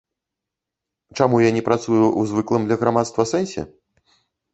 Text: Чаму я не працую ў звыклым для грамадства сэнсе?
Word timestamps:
Чаму 1.19 1.41
я 1.47 1.51
не 1.57 1.61
працую 1.67 1.99
ў 1.99 2.21
звыклым 2.31 2.65
для 2.71 2.77
грамадства 2.85 3.27
сэнсе? 3.33 3.67